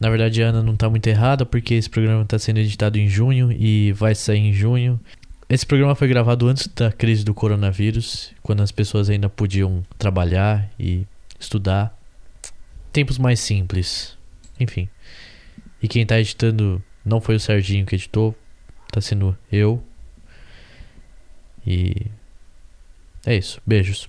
Na 0.00 0.08
verdade, 0.08 0.42
a 0.42 0.48
Ana 0.48 0.62
não 0.62 0.76
tá 0.76 0.88
muito 0.88 1.06
errada, 1.08 1.44
porque 1.44 1.74
esse 1.74 1.90
programa 1.90 2.22
está 2.22 2.38
sendo 2.38 2.58
editado 2.60 2.98
em 2.98 3.08
junho 3.08 3.50
e 3.50 3.92
vai 3.92 4.14
sair 4.14 4.38
em 4.38 4.52
junho. 4.52 5.00
Esse 5.48 5.66
programa 5.66 5.94
foi 5.94 6.06
gravado 6.06 6.46
antes 6.46 6.68
da 6.68 6.92
crise 6.92 7.24
do 7.24 7.34
coronavírus, 7.34 8.32
quando 8.42 8.62
as 8.62 8.70
pessoas 8.70 9.10
ainda 9.10 9.28
podiam 9.28 9.82
trabalhar 9.98 10.70
e 10.78 11.06
estudar. 11.40 11.98
Tempos 12.92 13.18
mais 13.18 13.40
simples. 13.40 14.16
Enfim. 14.60 14.88
E 15.82 15.88
quem 15.88 16.04
tá 16.04 16.20
editando 16.20 16.82
não 17.04 17.20
foi 17.20 17.36
o 17.36 17.40
Serginho 17.40 17.86
que 17.86 17.94
editou, 17.94 18.36
tá 18.92 19.00
sendo 19.00 19.36
eu. 19.50 19.82
E 21.66 22.06
é 23.24 23.36
isso. 23.36 23.60
Beijos. 23.66 24.08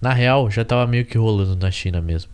Na 0.00 0.12
real, 0.12 0.50
já 0.50 0.64
tava 0.64 0.86
meio 0.86 1.04
que 1.04 1.18
rolando 1.18 1.56
na 1.56 1.70
China 1.70 2.00
mesmo. 2.00 2.30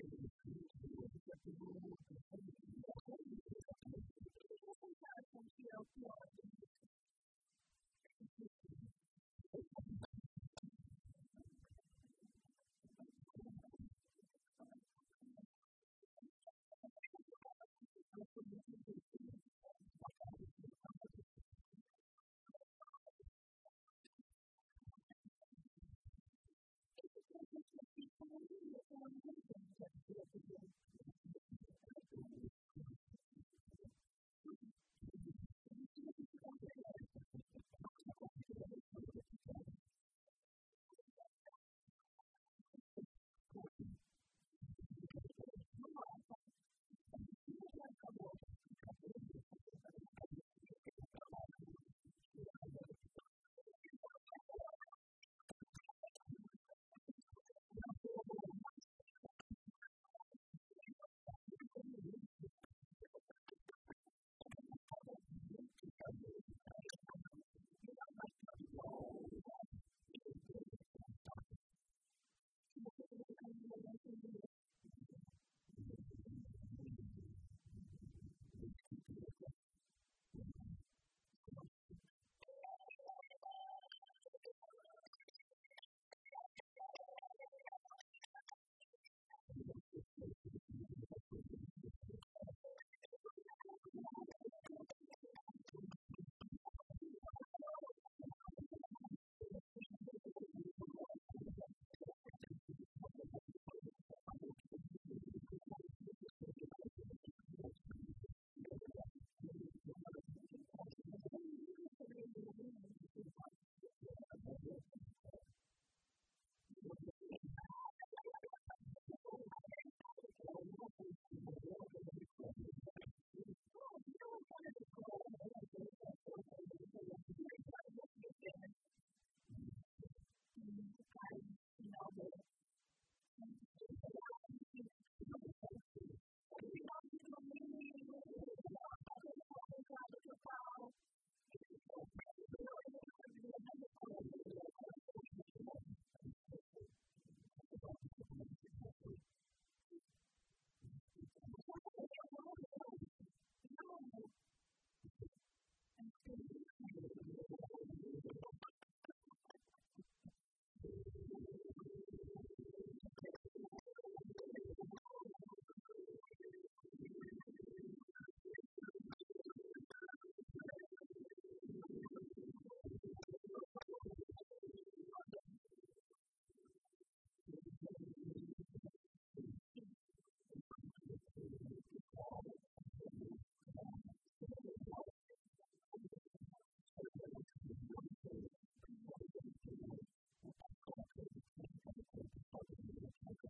acceptable 0.00 1.79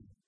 truth. 0.00 0.27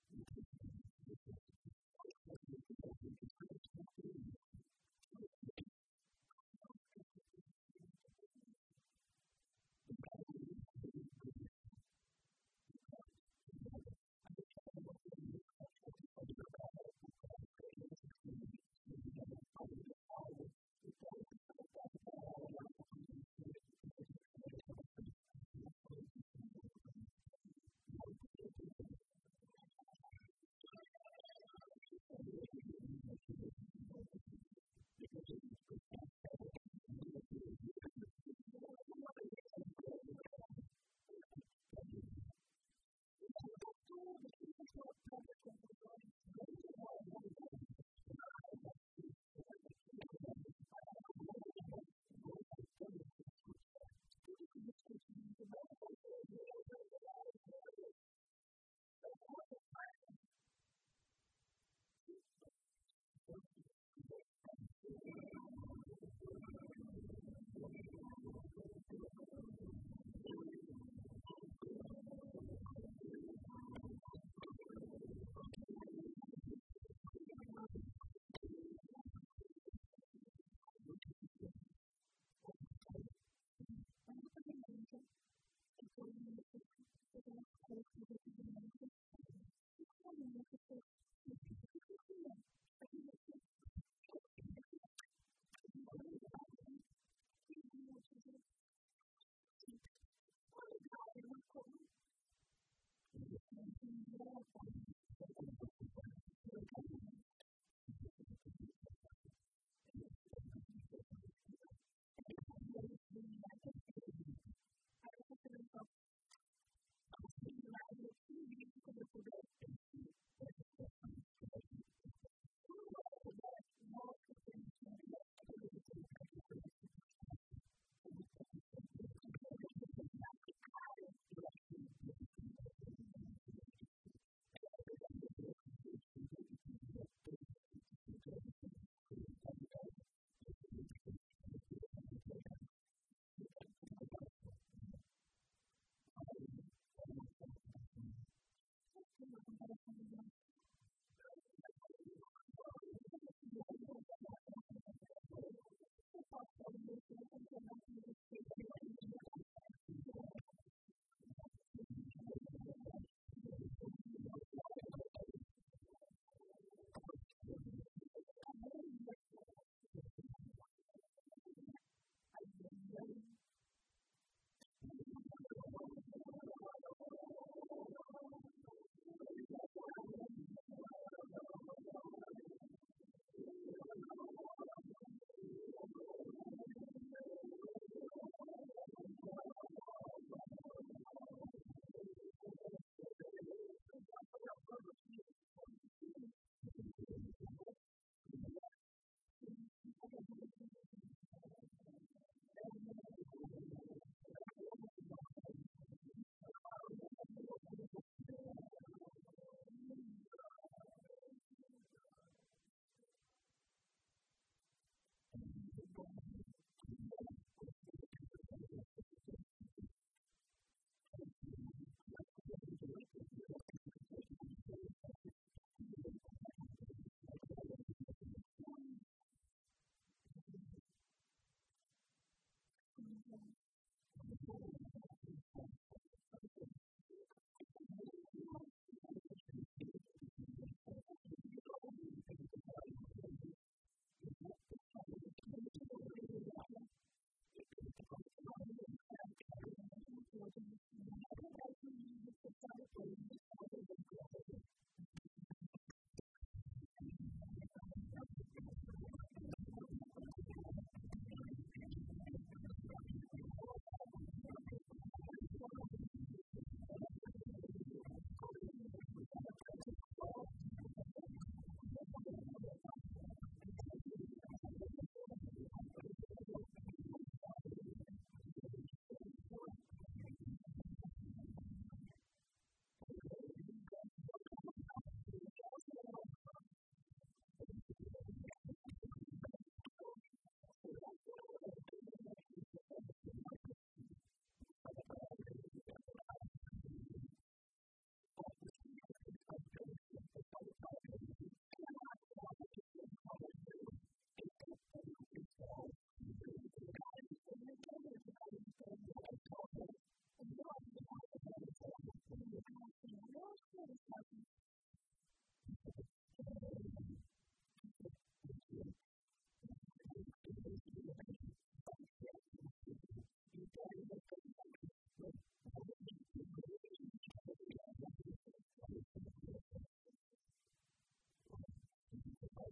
something 157.31 157.59
that 157.67 157.75
I'm 157.89 157.95
going 157.95 158.45
to 158.59 158.60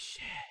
shit. 0.00 0.49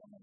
come 0.00 0.21